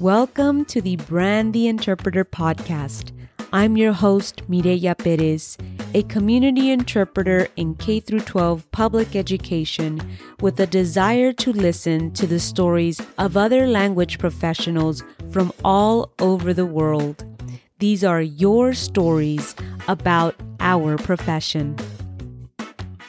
Welcome 0.00 0.64
to 0.64 0.80
the 0.80 0.96
Brand 0.96 1.52
the 1.52 1.68
Interpreter 1.68 2.24
podcast. 2.24 3.12
I'm 3.52 3.76
your 3.76 3.92
host, 3.92 4.40
Mireya 4.48 4.96
Perez, 4.96 5.58
a 5.92 6.04
community 6.04 6.70
interpreter 6.70 7.48
in 7.56 7.74
K 7.74 8.00
12 8.00 8.72
public 8.72 9.14
education 9.14 10.00
with 10.40 10.58
a 10.58 10.66
desire 10.66 11.34
to 11.34 11.52
listen 11.52 12.12
to 12.12 12.26
the 12.26 12.40
stories 12.40 13.02
of 13.18 13.36
other 13.36 13.66
language 13.66 14.18
professionals 14.18 15.04
from 15.30 15.52
all 15.66 16.14
over 16.18 16.54
the 16.54 16.64
world. 16.64 17.22
These 17.78 18.02
are 18.02 18.22
your 18.22 18.72
stories 18.72 19.54
about 19.86 20.34
our 20.60 20.96
profession. 20.96 21.76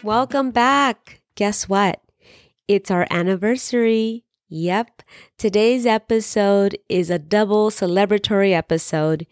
Welcome 0.03 0.51
back. 0.51 1.21
Guess 1.35 1.69
what? 1.69 2.01
It's 2.67 2.91
our 2.91 3.07
anniversary. 3.09 4.25
Yep. 4.49 5.00
Today's 5.37 5.85
episode 5.85 6.77
is 6.89 7.09
a 7.09 7.19
double 7.19 7.69
celebratory 7.69 8.53
episode. 8.53 9.25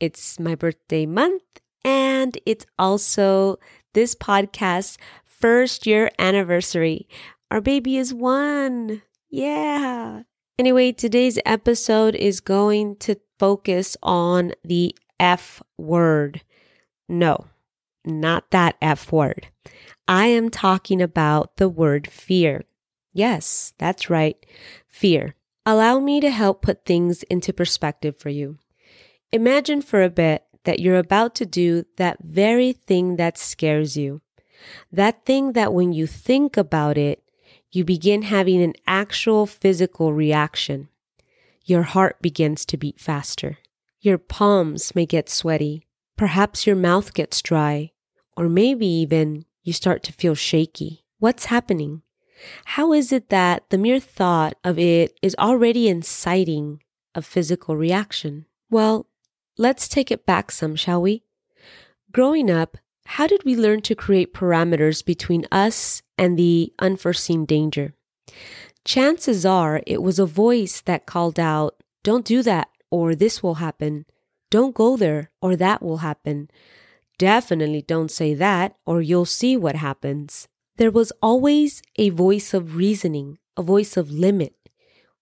It's 0.00 0.38
my 0.38 0.54
birthday 0.54 1.06
month 1.06 1.42
and 1.84 2.36
it's 2.44 2.66
also 2.78 3.58
this 3.94 4.14
podcast's 4.14 4.98
first 5.24 5.86
year 5.86 6.10
anniversary. 6.18 7.08
Our 7.50 7.60
baby 7.60 7.96
is 7.96 8.12
one. 8.12 9.02
Yeah. 9.30 10.22
Anyway, 10.58 10.90
today's 10.90 11.38
episode 11.46 12.16
is 12.16 12.40
going 12.40 12.96
to 12.96 13.16
focus 13.38 13.96
on 14.02 14.52
the 14.64 14.96
F 15.20 15.62
word. 15.78 16.42
No, 17.08 17.46
not 18.04 18.50
that 18.50 18.76
F 18.82 19.12
word. 19.12 19.46
I 20.08 20.26
am 20.26 20.50
talking 20.50 21.00
about 21.00 21.56
the 21.56 21.68
word 21.68 22.08
fear. 22.08 22.64
Yes, 23.12 23.72
that's 23.78 24.10
right. 24.10 24.36
Fear. 24.88 25.35
Allow 25.68 25.98
me 25.98 26.20
to 26.20 26.30
help 26.30 26.62
put 26.62 26.84
things 26.84 27.24
into 27.24 27.52
perspective 27.52 28.16
for 28.16 28.28
you. 28.28 28.58
Imagine 29.32 29.82
for 29.82 30.00
a 30.04 30.08
bit 30.08 30.44
that 30.62 30.78
you're 30.78 30.96
about 30.96 31.34
to 31.34 31.44
do 31.44 31.84
that 31.96 32.18
very 32.22 32.72
thing 32.72 33.16
that 33.16 33.36
scares 33.36 33.96
you. 33.96 34.22
That 34.92 35.26
thing 35.26 35.54
that 35.54 35.74
when 35.74 35.92
you 35.92 36.06
think 36.06 36.56
about 36.56 36.96
it, 36.96 37.24
you 37.72 37.84
begin 37.84 38.22
having 38.22 38.62
an 38.62 38.74
actual 38.86 39.44
physical 39.44 40.12
reaction. 40.12 40.88
Your 41.64 41.82
heart 41.82 42.22
begins 42.22 42.64
to 42.66 42.76
beat 42.76 43.00
faster. 43.00 43.58
Your 44.00 44.18
palms 44.18 44.94
may 44.94 45.04
get 45.04 45.28
sweaty. 45.28 45.88
Perhaps 46.16 46.64
your 46.64 46.76
mouth 46.76 47.12
gets 47.12 47.42
dry. 47.42 47.90
Or 48.36 48.48
maybe 48.48 48.86
even 48.86 49.46
you 49.64 49.72
start 49.72 50.04
to 50.04 50.12
feel 50.12 50.36
shaky. 50.36 51.04
What's 51.18 51.46
happening? 51.46 52.02
How 52.64 52.92
is 52.92 53.12
it 53.12 53.28
that 53.30 53.68
the 53.70 53.78
mere 53.78 54.00
thought 54.00 54.54
of 54.64 54.78
it 54.78 55.18
is 55.22 55.34
already 55.38 55.88
inciting 55.88 56.82
a 57.14 57.22
physical 57.22 57.76
reaction? 57.76 58.46
Well, 58.70 59.06
let's 59.56 59.88
take 59.88 60.10
it 60.10 60.26
back 60.26 60.50
some, 60.50 60.76
shall 60.76 61.00
we? 61.00 61.22
Growing 62.12 62.50
up, 62.50 62.76
how 63.06 63.26
did 63.26 63.44
we 63.44 63.54
learn 63.54 63.82
to 63.82 63.94
create 63.94 64.34
parameters 64.34 65.04
between 65.04 65.46
us 65.50 66.02
and 66.18 66.38
the 66.38 66.72
unforeseen 66.78 67.44
danger? 67.44 67.94
Chances 68.84 69.46
are 69.46 69.82
it 69.86 70.02
was 70.02 70.18
a 70.18 70.26
voice 70.26 70.80
that 70.82 71.06
called 71.06 71.38
out, 71.38 71.82
Don't 72.02 72.24
do 72.24 72.42
that, 72.42 72.68
or 72.90 73.14
this 73.14 73.42
will 73.42 73.56
happen. 73.56 74.06
Don't 74.50 74.74
go 74.74 74.96
there, 74.96 75.30
or 75.40 75.56
that 75.56 75.82
will 75.82 75.98
happen. 75.98 76.48
Definitely 77.18 77.82
don't 77.82 78.10
say 78.10 78.34
that, 78.34 78.76
or 78.84 79.02
you'll 79.02 79.24
see 79.24 79.56
what 79.56 79.76
happens. 79.76 80.48
There 80.76 80.90
was 80.90 81.12
always 81.22 81.80
a 81.96 82.10
voice 82.10 82.52
of 82.52 82.76
reasoning, 82.76 83.38
a 83.56 83.62
voice 83.62 83.96
of 83.96 84.10
limit. 84.10 84.54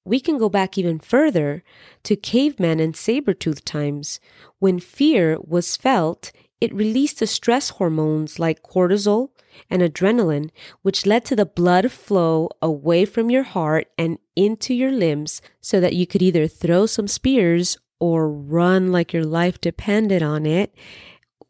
We 0.04 0.18
can 0.18 0.36
go 0.36 0.48
back 0.48 0.76
even 0.76 0.98
further 0.98 1.62
to 2.02 2.16
caveman 2.16 2.80
and 2.80 2.96
saber-tooth 2.96 3.64
times. 3.64 4.20
When 4.58 4.80
fear 4.80 5.38
was 5.40 5.76
felt, 5.76 6.32
it 6.60 6.74
released 6.74 7.20
the 7.20 7.26
stress 7.26 7.70
hormones 7.70 8.38
like 8.38 8.62
cortisol 8.62 9.28
and 9.70 9.80
adrenaline, 9.80 10.50
which 10.82 11.06
led 11.06 11.24
to 11.26 11.36
the 11.36 11.46
blood 11.46 11.92
flow 11.92 12.50
away 12.60 13.04
from 13.04 13.30
your 13.30 13.44
heart 13.44 13.86
and 13.96 14.18
into 14.34 14.74
your 14.74 14.92
limbs 14.92 15.40
so 15.60 15.80
that 15.80 15.94
you 15.94 16.06
could 16.06 16.22
either 16.22 16.48
throw 16.48 16.86
some 16.86 17.06
spears 17.06 17.78
or 18.00 18.28
run 18.28 18.90
like 18.90 19.12
your 19.12 19.24
life 19.24 19.60
depended 19.60 20.22
on 20.22 20.46
it. 20.46 20.74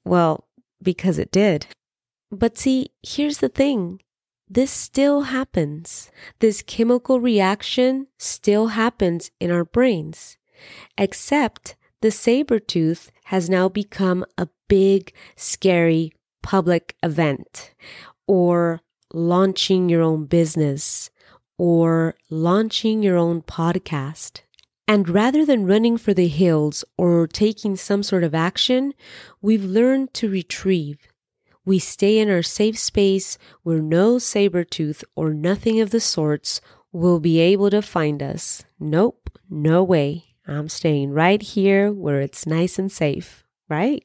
Well, 0.05 0.47
because 0.83 1.19
it 1.19 1.33
did. 1.33 1.67
But 2.35 2.59
see, 2.59 2.91
here's 3.03 3.39
the 3.39 3.49
thing. 3.49 4.01
This 4.49 4.71
still 4.71 5.23
happens. 5.23 6.11
This 6.41 6.63
chemical 6.63 7.21
reaction 7.21 8.09
still 8.19 8.69
happens 8.69 9.31
in 9.41 9.51
our 9.51 9.65
brains, 9.65 10.37
except 10.99 11.77
the 12.03 12.11
saber 12.11 12.59
tooth 12.59 13.11
has 13.25 13.49
now 13.49 13.69
become 13.69 14.25
a 14.37 14.49
big, 14.69 15.13
scary 15.37 16.13
public 16.43 16.95
event 17.03 17.73
or 18.27 18.81
launching 19.13 19.89
your 19.89 20.03
own 20.03 20.27
business 20.27 21.11
or 21.57 22.15
launching 22.29 23.03
your 23.03 23.17
own 23.17 23.41
podcast. 23.43 24.41
And 24.87 25.09
rather 25.09 25.47
than 25.47 25.67
running 25.67 25.97
for 25.97 26.13
the 26.13 26.29
hills 26.29 26.85
or 26.99 27.27
taking 27.27 27.77
some 27.77 28.03
sort 28.03 28.25
of 28.25 28.35
action, 28.35 28.93
we've 29.41 29.65
learned 29.65 30.13
to 30.15 30.29
retrieve 30.29 30.99
we 31.65 31.79
stay 31.79 32.19
in 32.19 32.31
our 32.31 32.43
safe 32.43 32.79
space 32.79 33.39
where 33.63 33.81
no 33.81 34.19
saber 34.19 34.65
tooth 34.65 35.05
or 35.15 35.33
nothing 35.33 35.81
of 35.81 35.91
the 35.91 36.01
sorts 36.01 36.61
will 36.93 37.21
be 37.21 37.41
able 37.41 37.71
to 37.71 37.83
find 37.83 38.23
us. 38.23 38.65
Nope, 38.79 39.31
no 39.49 39.83
way. 39.83 40.25
I'm 40.47 40.69
staying 40.69 41.13
right 41.13 41.41
here 41.41 41.91
where 41.91 42.21
it's 42.21 42.47
nice 42.47 42.79
and 42.79 42.93
safe, 42.93 43.45
right? 43.69 44.05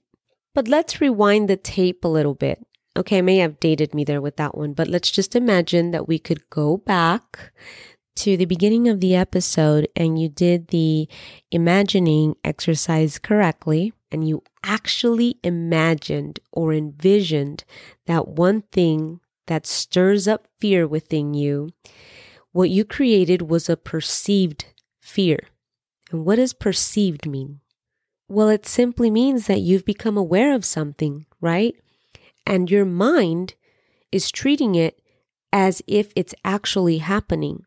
But 0.55 0.67
let's 0.67 1.01
rewind 1.01 1.49
the 1.49 1.57
tape 1.57 2.03
a 2.03 2.07
little 2.07 2.33
bit. 2.33 2.65
Okay, 2.97 3.19
I 3.19 3.21
may 3.21 3.37
have 3.37 3.59
dated 3.59 3.93
me 3.93 4.03
there 4.03 4.21
with 4.21 4.37
that 4.37 4.57
one, 4.57 4.73
but 4.73 4.87
let's 4.87 5.11
just 5.11 5.35
imagine 5.35 5.91
that 5.91 6.07
we 6.07 6.17
could 6.17 6.49
go 6.49 6.77
back 6.77 7.51
to 8.15 8.35
the 8.35 8.45
beginning 8.45 8.89
of 8.89 8.99
the 8.99 9.15
episode 9.15 9.87
and 9.95 10.19
you 10.19 10.27
did 10.27 10.67
the 10.67 11.07
imagining 11.51 12.35
exercise 12.43 13.17
correctly 13.17 13.93
and 14.11 14.27
you 14.27 14.43
actually 14.63 15.37
imagined 15.43 16.39
or 16.51 16.73
envisioned 16.73 17.63
that 18.05 18.27
one 18.27 18.63
thing 18.71 19.19
that 19.47 19.65
stirs 19.65 20.27
up 20.27 20.47
fear 20.59 20.87
within 20.87 21.33
you, 21.33 21.69
what 22.51 22.69
you 22.69 22.85
created 22.85 23.43
was 23.43 23.69
a 23.69 23.77
perceived 23.77 24.65
fear. 24.99 25.39
And 26.11 26.25
what 26.25 26.37
does 26.37 26.53
perceived 26.53 27.27
mean? 27.27 27.61
Well, 28.27 28.49
it 28.49 28.67
simply 28.67 29.09
means 29.09 29.47
that 29.47 29.61
you've 29.61 29.85
become 29.85 30.17
aware 30.17 30.53
of 30.53 30.65
something, 30.65 31.25
right? 31.41 31.75
And 32.45 32.69
your 32.69 32.85
mind 32.85 33.55
is 34.11 34.31
treating 34.31 34.75
it 34.75 35.01
as 35.51 35.81
if 35.87 36.11
it's 36.15 36.35
actually 36.45 36.99
happening. 36.99 37.63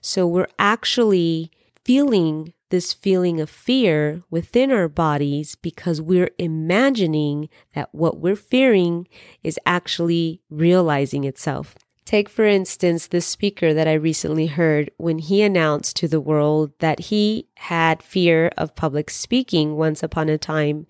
So 0.00 0.26
we're 0.26 0.48
actually 0.58 1.50
feeling 1.84 2.52
this 2.74 2.92
feeling 2.92 3.40
of 3.40 3.48
fear 3.48 4.20
within 4.30 4.72
our 4.72 4.88
bodies 4.88 5.54
because 5.54 6.02
we're 6.02 6.32
imagining 6.38 7.48
that 7.72 7.88
what 7.92 8.18
we're 8.18 8.34
fearing 8.34 9.06
is 9.44 9.60
actually 9.64 10.40
realizing 10.50 11.22
itself. 11.22 11.76
Take, 12.04 12.28
for 12.28 12.44
instance, 12.44 13.06
the 13.06 13.20
speaker 13.20 13.72
that 13.72 13.86
I 13.86 13.92
recently 13.92 14.48
heard 14.48 14.90
when 14.96 15.20
he 15.20 15.40
announced 15.40 15.94
to 15.98 16.08
the 16.08 16.20
world 16.20 16.72
that 16.80 16.98
he 16.98 17.46
had 17.58 18.02
fear 18.02 18.50
of 18.58 18.74
public 18.74 19.08
speaking 19.08 19.76
once 19.76 20.02
upon 20.02 20.28
a 20.28 20.36
time. 20.36 20.88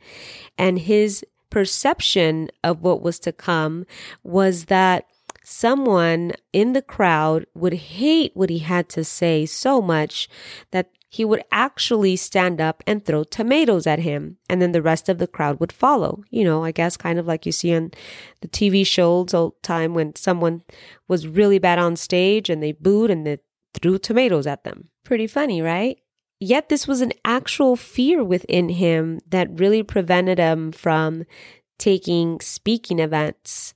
And 0.56 0.78
his 0.78 1.22
perception 1.50 2.48
of 2.62 2.80
what 2.80 3.02
was 3.02 3.18
to 3.18 3.30
come 3.30 3.84
was 4.22 4.64
that 4.64 5.04
someone 5.42 6.32
in 6.54 6.72
the 6.72 6.80
crowd 6.80 7.44
would 7.54 7.74
hate 7.74 8.32
what 8.34 8.48
he 8.48 8.60
had 8.60 8.88
to 8.88 9.04
say 9.04 9.44
so 9.44 9.82
much 9.82 10.30
that 10.70 10.88
he 11.14 11.24
would 11.24 11.44
actually 11.52 12.16
stand 12.16 12.60
up 12.60 12.82
and 12.88 13.04
throw 13.04 13.22
tomatoes 13.22 13.86
at 13.86 14.00
him. 14.00 14.36
And 14.50 14.60
then 14.60 14.72
the 14.72 14.82
rest 14.82 15.08
of 15.08 15.18
the 15.18 15.28
crowd 15.28 15.60
would 15.60 15.70
follow. 15.70 16.24
You 16.30 16.42
know, 16.42 16.64
I 16.64 16.72
guess 16.72 16.96
kind 16.96 17.20
of 17.20 17.26
like 17.28 17.46
you 17.46 17.52
see 17.52 17.72
on 17.72 17.92
the 18.40 18.48
TV 18.48 18.84
shows 18.84 19.32
old 19.32 19.62
time 19.62 19.94
when 19.94 20.16
someone 20.16 20.62
was 21.06 21.28
really 21.28 21.60
bad 21.60 21.78
on 21.78 21.94
stage 21.94 22.50
and 22.50 22.60
they 22.60 22.72
booed 22.72 23.12
and 23.12 23.24
they 23.24 23.38
threw 23.74 23.96
tomatoes 23.96 24.44
at 24.44 24.64
them. 24.64 24.88
Pretty 25.04 25.28
funny, 25.28 25.62
right? 25.62 26.00
Yet 26.40 26.68
this 26.68 26.88
was 26.88 27.00
an 27.00 27.12
actual 27.24 27.76
fear 27.76 28.24
within 28.24 28.68
him 28.68 29.20
that 29.28 29.60
really 29.60 29.84
prevented 29.84 30.38
him 30.38 30.72
from 30.72 31.26
taking 31.78 32.40
speaking 32.40 32.98
events. 32.98 33.72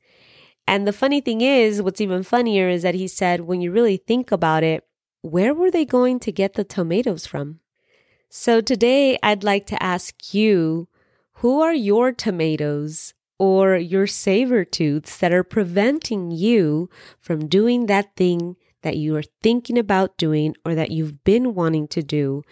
And 0.66 0.88
the 0.88 0.92
funny 0.92 1.20
thing 1.20 1.40
is, 1.40 1.82
what's 1.82 2.00
even 2.00 2.24
funnier 2.24 2.68
is 2.68 2.82
that 2.82 2.96
he 2.96 3.06
said, 3.06 3.42
when 3.42 3.60
you 3.60 3.70
really 3.70 3.96
think 3.96 4.32
about 4.32 4.64
it, 4.64 4.87
where 5.22 5.54
were 5.54 5.70
they 5.70 5.84
going 5.84 6.20
to 6.20 6.32
get 6.32 6.54
the 6.54 6.64
tomatoes 6.64 7.26
from? 7.26 7.60
So 8.28 8.60
today 8.60 9.18
I'd 9.22 9.44
like 9.44 9.66
to 9.66 9.82
ask 9.82 10.34
you 10.34 10.88
who 11.34 11.60
are 11.60 11.74
your 11.74 12.12
tomatoes 12.12 13.14
or 13.38 13.76
your 13.76 14.06
saber 14.06 14.64
tooths 14.64 15.16
that 15.18 15.32
are 15.32 15.44
preventing 15.44 16.30
you 16.30 16.90
from 17.20 17.46
doing 17.46 17.86
that 17.86 18.16
thing 18.16 18.56
that 18.82 18.96
you 18.96 19.16
are 19.16 19.24
thinking 19.42 19.78
about 19.78 20.16
doing 20.16 20.54
or 20.64 20.74
that 20.74 20.90
you've 20.90 21.24
been 21.24 21.54
wanting 21.54 21.88
to 21.88 22.02
do, 22.02 22.42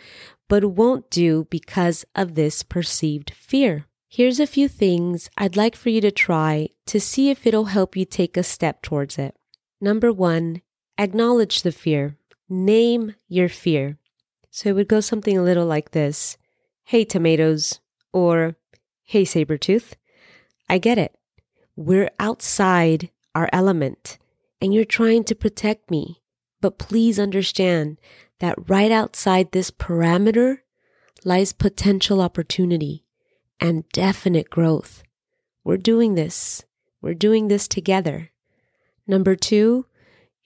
but 0.48 0.64
won't 0.64 1.10
do 1.10 1.46
because 1.50 2.04
of 2.14 2.34
this 2.34 2.62
perceived 2.62 3.30
fear. 3.30 3.86
Here's 4.08 4.40
a 4.40 4.46
few 4.46 4.68
things 4.68 5.28
I'd 5.36 5.56
like 5.56 5.76
for 5.76 5.90
you 5.90 6.00
to 6.00 6.10
try 6.10 6.70
to 6.86 7.00
see 7.00 7.30
if 7.30 7.46
it'll 7.46 7.66
help 7.66 7.96
you 7.96 8.04
take 8.04 8.36
a 8.36 8.42
step 8.42 8.82
towards 8.82 9.18
it. 9.18 9.36
Number 9.80 10.12
one, 10.12 10.62
acknowledge 10.96 11.62
the 11.62 11.72
fear. 11.72 12.16
Name 12.48 13.14
your 13.28 13.48
fear. 13.48 13.98
So 14.50 14.70
it 14.70 14.74
would 14.74 14.88
go 14.88 15.00
something 15.00 15.36
a 15.36 15.42
little 15.42 15.66
like 15.66 15.90
this 15.90 16.36
Hey, 16.84 17.04
tomatoes, 17.04 17.80
or 18.12 18.56
Hey, 19.02 19.24
saber 19.24 19.58
tooth. 19.58 19.96
I 20.68 20.78
get 20.78 20.98
it. 20.98 21.14
We're 21.74 22.10
outside 22.18 23.10
our 23.34 23.48
element, 23.52 24.18
and 24.60 24.72
you're 24.72 24.84
trying 24.84 25.24
to 25.24 25.34
protect 25.34 25.90
me. 25.90 26.22
But 26.60 26.78
please 26.78 27.18
understand 27.18 27.98
that 28.40 28.68
right 28.68 28.90
outside 28.90 29.52
this 29.52 29.70
parameter 29.70 30.58
lies 31.24 31.52
potential 31.52 32.20
opportunity 32.20 33.04
and 33.60 33.88
definite 33.90 34.50
growth. 34.50 35.02
We're 35.64 35.76
doing 35.76 36.14
this. 36.14 36.64
We're 37.00 37.14
doing 37.14 37.48
this 37.48 37.68
together. 37.68 38.30
Number 39.06 39.36
two, 39.36 39.86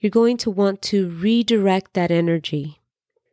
you're 0.01 0.09
going 0.09 0.37
to 0.37 0.51
want 0.51 0.81
to 0.81 1.09
redirect 1.09 1.93
that 1.93 2.11
energy. 2.11 2.81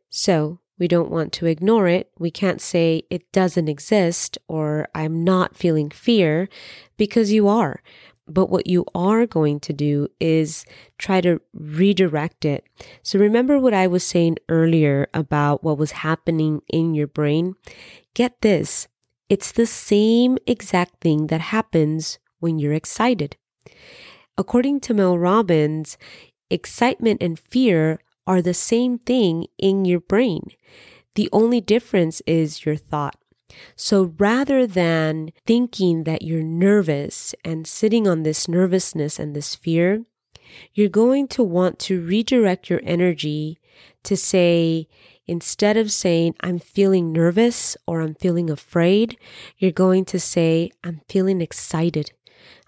So 0.09 0.59
we 0.77 0.87
don't 0.87 1.11
want 1.11 1.33
to 1.33 1.45
ignore 1.45 1.87
it. 1.87 2.09
We 2.17 2.31
can't 2.31 2.61
say 2.61 3.03
it 3.09 3.29
doesn't 3.31 3.67
exist 3.67 4.37
or 4.47 4.87
I'm 4.95 5.23
not 5.23 5.57
feeling 5.57 5.89
fear 5.89 6.47
because 6.95 7.33
you 7.33 7.47
are. 7.47 7.81
But 8.27 8.51
what 8.51 8.67
you 8.67 8.85
are 8.93 9.25
going 9.25 9.59
to 9.61 9.73
do 9.73 10.07
is 10.19 10.63
try 10.99 11.19
to 11.21 11.41
redirect 11.51 12.45
it. 12.45 12.63
So 13.01 13.17
remember 13.17 13.59
what 13.59 13.73
I 13.73 13.87
was 13.87 14.03
saying 14.03 14.37
earlier 14.47 15.07
about 15.15 15.63
what 15.63 15.79
was 15.79 15.91
happening 15.91 16.61
in 16.67 16.93
your 16.93 17.07
brain? 17.07 17.55
Get 18.13 18.41
this. 18.41 18.87
It's 19.29 19.51
the 19.51 19.65
same 19.65 20.37
exact 20.45 21.01
thing 21.01 21.27
that 21.27 21.41
happens 21.41 22.19
when 22.39 22.59
you're 22.59 22.73
excited. 22.73 23.35
According 24.37 24.79
to 24.81 24.93
Mel 24.93 25.17
Robbins, 25.17 25.97
excitement 26.49 27.21
and 27.21 27.39
fear 27.39 27.99
are 28.25 28.41
the 28.41 28.53
same 28.53 28.97
thing 28.97 29.47
in 29.57 29.85
your 29.85 29.99
brain. 29.99 30.51
The 31.15 31.29
only 31.31 31.61
difference 31.61 32.21
is 32.27 32.65
your 32.65 32.75
thought. 32.75 33.17
So 33.75 34.13
rather 34.17 34.67
than 34.67 35.31
thinking 35.45 36.03
that 36.03 36.21
you're 36.21 36.43
nervous 36.43 37.33
and 37.43 37.65
sitting 37.65 38.07
on 38.07 38.23
this 38.23 38.47
nervousness 38.47 39.17
and 39.19 39.35
this 39.35 39.55
fear, 39.55 40.05
you're 40.73 40.89
going 40.89 41.27
to 41.29 41.43
want 41.43 41.79
to 41.79 42.01
redirect 42.01 42.69
your 42.69 42.81
energy 42.83 43.59
to 44.03 44.15
say, 44.15 44.87
instead 45.27 45.77
of 45.77 45.91
saying, 45.91 46.35
I'm 46.41 46.59
feeling 46.59 47.11
nervous 47.11 47.77
or 47.85 48.01
I'm 48.01 48.15
feeling 48.15 48.49
afraid, 48.49 49.17
you're 49.57 49.71
going 49.71 50.05
to 50.05 50.19
say, 50.19 50.71
I'm 50.83 51.01
feeling 51.07 51.41
excited. 51.41 52.11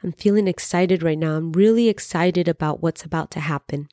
I'm 0.03 0.11
feeling 0.13 0.47
excited 0.47 1.03
right 1.03 1.17
now. 1.17 1.35
I'm 1.35 1.51
really 1.51 1.89
excited 1.89 2.47
about 2.47 2.81
what's 2.81 3.03
about 3.03 3.31
to 3.31 3.39
happen. 3.39 3.87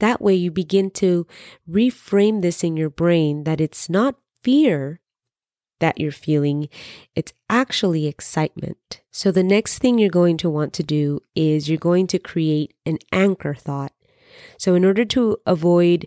That 0.00 0.20
way 0.20 0.34
you 0.34 0.50
begin 0.50 0.90
to 0.92 1.26
reframe 1.68 2.42
this 2.42 2.62
in 2.62 2.76
your 2.76 2.90
brain 2.90 3.44
that 3.44 3.60
it's 3.60 3.88
not 3.88 4.16
fear 4.42 5.00
that 5.80 6.00
you're 6.00 6.12
feeling, 6.12 6.68
it's 7.14 7.32
actually 7.48 8.06
excitement. 8.06 9.00
So 9.10 9.30
the 9.30 9.42
next 9.42 9.78
thing 9.78 9.98
you're 9.98 10.10
going 10.10 10.36
to 10.38 10.50
want 10.50 10.72
to 10.74 10.82
do 10.82 11.20
is 11.34 11.68
you're 11.68 11.78
going 11.78 12.06
to 12.08 12.18
create 12.18 12.74
an 12.84 12.98
anchor 13.12 13.54
thought. 13.54 13.92
So 14.58 14.74
in 14.74 14.84
order 14.84 15.04
to 15.06 15.38
avoid 15.46 16.06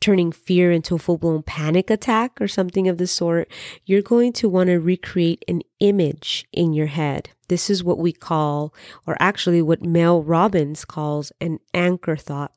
turning 0.00 0.32
fear 0.32 0.70
into 0.70 0.94
a 0.94 0.98
full 0.98 1.18
blown 1.18 1.42
panic 1.42 1.90
attack 1.90 2.40
or 2.40 2.48
something 2.48 2.88
of 2.88 2.98
the 2.98 3.06
sort, 3.06 3.50
you're 3.84 4.02
going 4.02 4.32
to 4.34 4.48
want 4.48 4.68
to 4.68 4.78
recreate 4.78 5.44
an 5.48 5.62
image 5.80 6.44
in 6.52 6.72
your 6.72 6.86
head. 6.86 7.30
This 7.48 7.70
is 7.70 7.84
what 7.84 7.98
we 7.98 8.12
call, 8.12 8.74
or 9.06 9.16
actually 9.20 9.62
what 9.62 9.82
Mel 9.82 10.22
Robbins 10.22 10.84
calls 10.84 11.32
an 11.40 11.58
anchor 11.72 12.16
thought. 12.16 12.52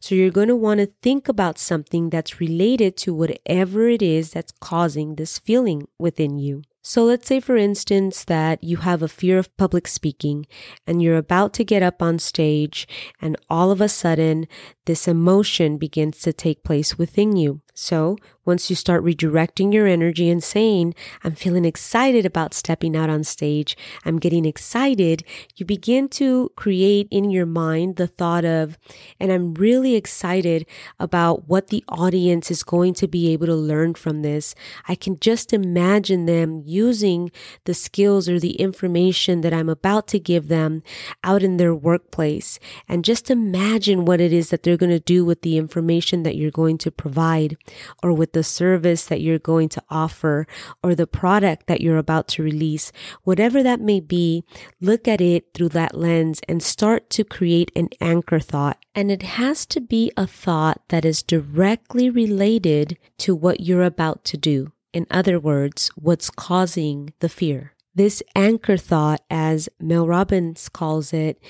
So 0.00 0.14
you're 0.14 0.30
going 0.30 0.48
to 0.48 0.56
want 0.56 0.78
to 0.80 0.92
think 1.02 1.28
about 1.28 1.58
something 1.58 2.10
that's 2.10 2.40
related 2.40 2.96
to 2.98 3.14
whatever 3.14 3.88
it 3.88 4.02
is 4.02 4.30
that's 4.30 4.52
causing 4.60 5.16
this 5.16 5.38
feeling 5.38 5.88
within 5.98 6.38
you. 6.38 6.62
So 6.88 7.04
let's 7.04 7.28
say, 7.28 7.38
for 7.38 7.58
instance, 7.58 8.24
that 8.24 8.64
you 8.64 8.78
have 8.78 9.02
a 9.02 9.08
fear 9.08 9.38
of 9.38 9.54
public 9.58 9.86
speaking 9.86 10.46
and 10.86 11.02
you're 11.02 11.18
about 11.18 11.52
to 11.54 11.62
get 11.62 11.82
up 11.82 12.00
on 12.00 12.18
stage 12.18 12.88
and 13.20 13.36
all 13.50 13.70
of 13.70 13.82
a 13.82 13.90
sudden 13.90 14.48
this 14.86 15.06
emotion 15.06 15.76
begins 15.76 16.20
to 16.20 16.32
take 16.32 16.64
place 16.64 16.96
within 16.96 17.36
you. 17.36 17.60
So 17.80 18.16
once 18.44 18.70
you 18.70 18.74
start 18.74 19.04
redirecting 19.04 19.72
your 19.72 19.86
energy 19.86 20.28
and 20.30 20.42
saying, 20.42 20.94
I'm 21.22 21.34
feeling 21.34 21.64
excited 21.64 22.26
about 22.26 22.54
stepping 22.54 22.96
out 22.96 23.08
on 23.08 23.22
stage, 23.22 23.76
I'm 24.04 24.18
getting 24.18 24.46
excited, 24.46 25.22
you 25.54 25.64
begin 25.64 26.08
to 26.20 26.50
create 26.56 27.06
in 27.10 27.30
your 27.30 27.46
mind 27.46 27.94
the 27.94 28.08
thought 28.08 28.44
of, 28.44 28.78
and 29.20 29.30
I'm 29.30 29.54
really 29.54 29.94
excited 29.94 30.66
about 30.98 31.46
what 31.46 31.68
the 31.68 31.84
audience 31.88 32.50
is 32.50 32.64
going 32.64 32.94
to 32.94 33.06
be 33.06 33.30
able 33.32 33.46
to 33.46 33.54
learn 33.54 33.94
from 33.94 34.22
this. 34.22 34.56
I 34.88 34.94
can 34.94 35.20
just 35.20 35.52
imagine 35.52 36.24
them 36.24 36.62
using 36.64 37.30
the 37.64 37.74
skills 37.74 38.28
or 38.28 38.40
the 38.40 38.56
information 38.56 39.42
that 39.42 39.52
I'm 39.52 39.68
about 39.68 40.08
to 40.08 40.18
give 40.18 40.48
them 40.48 40.82
out 41.22 41.42
in 41.44 41.58
their 41.58 41.74
workplace. 41.74 42.58
And 42.88 43.04
just 43.04 43.30
imagine 43.30 44.04
what 44.04 44.20
it 44.22 44.32
is 44.32 44.48
that 44.50 44.62
they're 44.64 44.76
going 44.76 44.90
to 44.90 44.98
do 44.98 45.24
with 45.24 45.42
the 45.42 45.58
information 45.58 46.24
that 46.24 46.34
you're 46.34 46.50
going 46.50 46.78
to 46.78 46.90
provide 46.90 47.56
or 48.02 48.12
with 48.12 48.32
the 48.32 48.42
service 48.42 49.06
that 49.06 49.20
you're 49.20 49.38
going 49.38 49.68
to 49.70 49.82
offer 49.90 50.46
or 50.82 50.94
the 50.94 51.06
product 51.06 51.66
that 51.66 51.80
you're 51.80 51.98
about 51.98 52.28
to 52.28 52.42
release, 52.42 52.92
whatever 53.24 53.62
that 53.62 53.80
may 53.80 54.00
be, 54.00 54.44
look 54.80 55.08
at 55.08 55.20
it 55.20 55.52
through 55.54 55.70
that 55.70 55.94
lens 55.94 56.40
and 56.48 56.62
start 56.62 57.10
to 57.10 57.24
create 57.24 57.70
an 57.74 57.88
anchor 58.00 58.40
thought. 58.40 58.78
And 58.94 59.10
it 59.10 59.22
has 59.22 59.66
to 59.66 59.80
be 59.80 60.12
a 60.16 60.26
thought 60.26 60.82
that 60.88 61.04
is 61.04 61.22
directly 61.22 62.10
related 62.10 62.98
to 63.18 63.34
what 63.34 63.60
you're 63.60 63.82
about 63.82 64.24
to 64.26 64.36
do. 64.36 64.72
In 64.92 65.06
other 65.10 65.38
words, 65.38 65.90
what's 65.96 66.30
causing 66.30 67.12
the 67.20 67.28
fear. 67.28 67.74
This 67.94 68.22
anchor 68.36 68.76
thought, 68.76 69.22
as 69.28 69.68
Mel 69.80 70.06
Robbins 70.06 70.68
calls 70.68 71.12
it, 71.12 71.42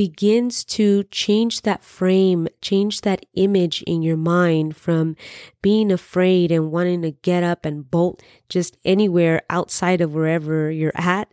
begins 0.00 0.64
to 0.64 1.04
change 1.10 1.60
that 1.60 1.84
frame, 1.84 2.48
change 2.62 3.02
that 3.02 3.20
image 3.34 3.82
in 3.82 4.00
your 4.00 4.16
mind 4.16 4.74
from 4.74 5.14
being 5.60 5.92
afraid 5.92 6.50
and 6.50 6.72
wanting 6.72 7.02
to 7.02 7.10
get 7.10 7.42
up 7.42 7.66
and 7.66 7.90
bolt 7.90 8.22
just 8.48 8.78
anywhere 8.82 9.42
outside 9.50 10.00
of 10.00 10.14
wherever 10.14 10.70
you're 10.70 10.90
at 10.94 11.30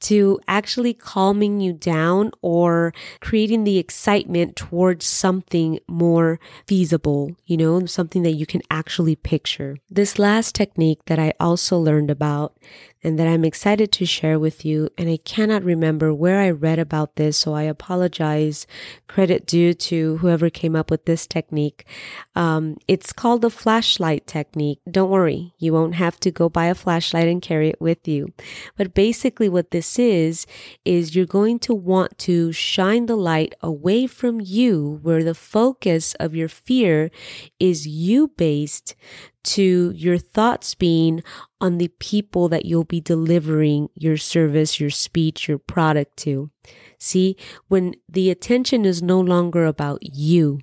to 0.00 0.40
actually 0.46 0.94
calming 0.94 1.60
you 1.60 1.72
down 1.72 2.30
or 2.42 2.92
creating 3.20 3.64
the 3.64 3.78
excitement 3.78 4.56
towards 4.56 5.06
something 5.06 5.78
more 5.88 6.38
feasible, 6.66 7.34
you 7.46 7.56
know, 7.56 7.86
something 7.86 8.22
that 8.22 8.32
you 8.32 8.46
can 8.46 8.62
actually 8.70 9.16
picture. 9.16 9.76
This 9.90 10.18
last 10.18 10.54
technique 10.54 11.00
that 11.06 11.18
I 11.18 11.32
also 11.40 11.78
learned 11.78 12.10
about 12.10 12.56
and 13.02 13.18
that 13.18 13.28
I'm 13.28 13.44
excited 13.44 13.92
to 13.92 14.06
share 14.06 14.38
with 14.38 14.64
you. 14.64 14.88
And 14.98 15.08
I 15.08 15.18
cannot 15.18 15.62
remember 15.62 16.12
where 16.12 16.40
I 16.40 16.50
read 16.50 16.78
about 16.78 17.16
this, 17.16 17.36
so 17.36 17.54
I 17.54 17.62
apologize. 17.62 18.66
Credit 19.06 19.46
due 19.46 19.72
to 19.74 20.16
whoever 20.18 20.50
came 20.50 20.74
up 20.74 20.90
with 20.90 21.04
this 21.04 21.26
technique. 21.26 21.86
Um, 22.34 22.76
it's 22.88 23.12
called 23.12 23.42
the 23.42 23.50
flashlight 23.50 24.26
technique. 24.26 24.80
Don't 24.90 25.10
worry, 25.10 25.54
you 25.58 25.72
won't 25.72 25.94
have 25.94 26.18
to 26.20 26.30
go 26.30 26.48
buy 26.48 26.66
a 26.66 26.74
flashlight 26.74 27.28
and 27.28 27.40
carry 27.40 27.68
it 27.68 27.80
with 27.80 28.06
you. 28.08 28.32
But 28.76 28.94
basically, 28.94 29.48
what 29.48 29.70
this 29.70 29.86
is, 29.96 30.44
is 30.84 31.14
you're 31.14 31.24
going 31.24 31.60
to 31.60 31.72
want 31.72 32.18
to 32.18 32.50
shine 32.50 33.06
the 33.06 33.14
light 33.14 33.54
away 33.60 34.08
from 34.08 34.40
you, 34.40 34.98
where 35.02 35.22
the 35.22 35.36
focus 35.36 36.14
of 36.14 36.34
your 36.34 36.48
fear 36.48 37.12
is 37.60 37.86
you 37.86 38.32
based 38.36 38.96
to 39.44 39.92
your 39.94 40.18
thoughts 40.18 40.74
being 40.74 41.22
on 41.60 41.78
the 41.78 41.88
people 42.00 42.48
that 42.48 42.64
you'll 42.64 42.82
be 42.82 43.00
delivering 43.00 43.88
your 43.94 44.16
service, 44.16 44.80
your 44.80 44.90
speech, 44.90 45.46
your 45.46 45.58
product 45.58 46.16
to. 46.18 46.50
See, 46.98 47.36
when 47.68 47.94
the 48.08 48.30
attention 48.30 48.84
is 48.84 49.02
no 49.02 49.20
longer 49.20 49.64
about 49.64 50.00
you, 50.02 50.60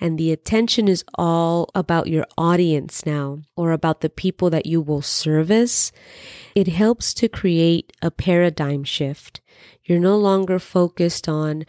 and 0.00 0.18
the 0.18 0.32
attention 0.32 0.88
is 0.88 1.04
all 1.14 1.70
about 1.74 2.08
your 2.08 2.26
audience 2.36 3.06
now 3.06 3.38
or 3.56 3.72
about 3.72 4.00
the 4.00 4.10
people 4.10 4.50
that 4.50 4.66
you 4.66 4.80
will 4.80 5.02
service, 5.02 5.92
it 6.54 6.68
helps 6.68 7.14
to 7.14 7.28
create 7.28 7.92
a 8.02 8.10
paradigm 8.10 8.84
shift. 8.84 9.40
You're 9.84 10.00
no 10.00 10.16
longer 10.16 10.58
focused 10.58 11.28
on, 11.28 11.64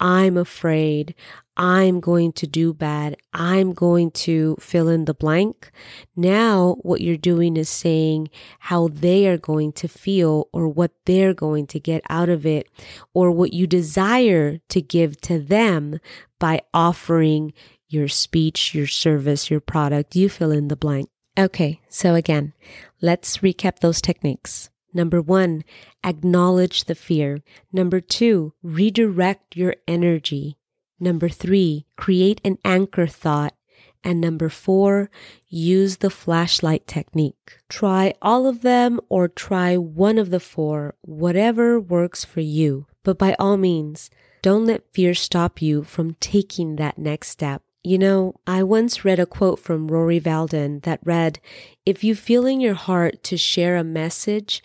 I'm 0.00 0.36
afraid. 0.38 1.14
I'm 1.56 2.00
going 2.00 2.32
to 2.32 2.46
do 2.46 2.72
bad. 2.72 3.18
I'm 3.34 3.74
going 3.74 4.12
to 4.12 4.56
fill 4.58 4.88
in 4.88 5.04
the 5.04 5.12
blank. 5.12 5.70
Now, 6.16 6.76
what 6.80 7.02
you're 7.02 7.18
doing 7.18 7.58
is 7.58 7.68
saying 7.68 8.30
how 8.60 8.88
they 8.88 9.28
are 9.28 9.36
going 9.36 9.72
to 9.72 9.88
feel 9.88 10.48
or 10.54 10.68
what 10.68 10.92
they're 11.04 11.34
going 11.34 11.66
to 11.68 11.78
get 11.78 12.02
out 12.08 12.30
of 12.30 12.46
it 12.46 12.66
or 13.12 13.30
what 13.30 13.52
you 13.52 13.66
desire 13.66 14.58
to 14.70 14.80
give 14.80 15.20
to 15.22 15.38
them 15.38 16.00
by 16.38 16.62
offering 16.72 17.52
your 17.88 18.08
speech, 18.08 18.74
your 18.74 18.86
service, 18.86 19.50
your 19.50 19.60
product. 19.60 20.16
You 20.16 20.30
fill 20.30 20.52
in 20.52 20.68
the 20.68 20.76
blank. 20.76 21.10
Okay, 21.38 21.80
so 21.90 22.14
again, 22.14 22.54
let's 23.02 23.38
recap 23.38 23.80
those 23.80 24.00
techniques. 24.00 24.70
Number 24.92 25.20
one, 25.20 25.64
acknowledge 26.04 26.84
the 26.84 26.94
fear. 26.94 27.42
Number 27.72 28.00
two, 28.00 28.54
redirect 28.62 29.56
your 29.56 29.76
energy. 29.86 30.58
Number 30.98 31.28
three, 31.28 31.86
create 31.96 32.40
an 32.44 32.58
anchor 32.64 33.06
thought. 33.06 33.54
And 34.02 34.20
number 34.20 34.48
four, 34.48 35.10
use 35.48 35.98
the 35.98 36.10
flashlight 36.10 36.86
technique. 36.86 37.58
Try 37.68 38.14
all 38.22 38.46
of 38.46 38.62
them 38.62 38.98
or 39.08 39.28
try 39.28 39.76
one 39.76 40.18
of 40.18 40.30
the 40.30 40.40
four, 40.40 40.94
whatever 41.02 41.78
works 41.78 42.24
for 42.24 42.40
you. 42.40 42.86
But 43.02 43.18
by 43.18 43.34
all 43.38 43.56
means, 43.56 44.10
don't 44.42 44.66
let 44.66 44.92
fear 44.94 45.14
stop 45.14 45.60
you 45.60 45.82
from 45.82 46.16
taking 46.20 46.76
that 46.76 46.98
next 46.98 47.28
step. 47.28 47.62
You 47.82 47.96
know, 47.96 48.34
I 48.46 48.62
once 48.62 49.06
read 49.06 49.18
a 49.18 49.24
quote 49.24 49.58
from 49.58 49.88
Rory 49.88 50.20
Vaden 50.20 50.82
that 50.82 51.00
read, 51.02 51.40
If 51.86 52.04
you 52.04 52.14
feel 52.14 52.44
in 52.44 52.60
your 52.60 52.74
heart 52.74 53.22
to 53.24 53.38
share 53.38 53.76
a 53.76 53.84
message, 53.84 54.62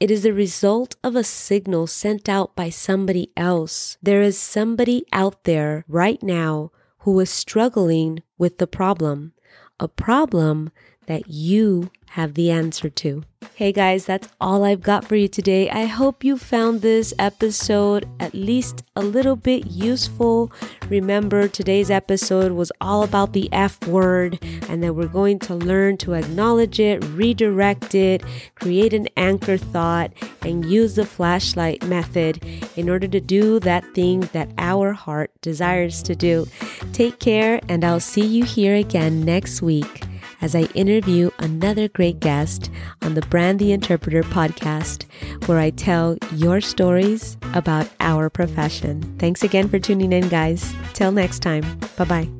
it 0.00 0.10
is 0.10 0.24
the 0.24 0.32
result 0.32 0.96
of 1.04 1.14
a 1.14 1.22
signal 1.22 1.86
sent 1.86 2.28
out 2.28 2.56
by 2.56 2.70
somebody 2.70 3.30
else. 3.36 3.98
There 4.02 4.20
is 4.20 4.36
somebody 4.36 5.06
out 5.12 5.44
there 5.44 5.84
right 5.86 6.20
now 6.24 6.72
who 7.00 7.20
is 7.20 7.30
struggling 7.30 8.24
with 8.36 8.58
the 8.58 8.66
problem, 8.66 9.32
a 9.78 9.86
problem 9.86 10.72
that 11.06 11.28
you 11.28 11.90
have 12.10 12.34
the 12.34 12.50
answer 12.50 12.88
to. 12.88 13.22
Hey 13.54 13.72
guys, 13.72 14.06
that's 14.06 14.28
all 14.40 14.64
I've 14.64 14.82
got 14.82 15.04
for 15.04 15.16
you 15.16 15.28
today. 15.28 15.70
I 15.70 15.84
hope 15.84 16.24
you 16.24 16.36
found 16.36 16.80
this 16.80 17.12
episode 17.18 18.08
at 18.20 18.34
least 18.34 18.82
a 18.96 19.02
little 19.02 19.36
bit 19.36 19.66
useful. 19.66 20.50
Remember, 20.88 21.46
today's 21.46 21.90
episode 21.90 22.52
was 22.52 22.72
all 22.80 23.02
about 23.02 23.32
the 23.32 23.50
F 23.52 23.86
word, 23.86 24.38
and 24.68 24.82
that 24.82 24.94
we're 24.94 25.06
going 25.06 25.38
to 25.40 25.54
learn 25.54 25.96
to 25.98 26.14
acknowledge 26.14 26.80
it, 26.80 27.04
redirect 27.04 27.94
it, 27.94 28.22
create 28.54 28.92
an 28.92 29.08
anchor 29.16 29.56
thought, 29.56 30.12
and 30.42 30.64
use 30.64 30.94
the 30.94 31.06
flashlight 31.06 31.84
method 31.84 32.42
in 32.76 32.88
order 32.88 33.08
to 33.08 33.20
do 33.20 33.60
that 33.60 33.84
thing 33.94 34.20
that 34.32 34.48
our 34.58 34.92
heart 34.92 35.30
desires 35.40 36.02
to 36.02 36.14
do. 36.14 36.46
Take 36.92 37.18
care, 37.20 37.60
and 37.68 37.84
I'll 37.84 38.00
see 38.00 38.26
you 38.26 38.44
here 38.44 38.74
again 38.74 39.24
next 39.24 39.60
week 39.62 40.05
as 40.46 40.54
I 40.54 40.62
interview 40.74 41.28
another 41.40 41.88
great 41.88 42.20
guest 42.20 42.70
on 43.02 43.14
the 43.14 43.22
Brand 43.22 43.58
the 43.58 43.72
Interpreter 43.72 44.22
podcast, 44.22 45.04
where 45.48 45.58
I 45.58 45.70
tell 45.70 46.16
your 46.32 46.60
stories 46.60 47.36
about 47.52 47.88
our 47.98 48.30
profession. 48.30 49.02
Thanks 49.18 49.42
again 49.42 49.68
for 49.68 49.80
tuning 49.80 50.12
in, 50.12 50.28
guys. 50.28 50.72
Till 50.92 51.10
next 51.10 51.40
time. 51.40 51.64
Bye 51.96 52.04
bye. 52.04 52.35